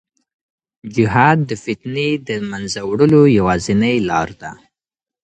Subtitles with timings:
[0.95, 4.51] جهاد د فتنې د منځه وړلو یوازینۍ لار ده.